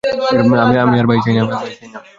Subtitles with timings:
[0.83, 1.43] আমি আর ভাই চাই না।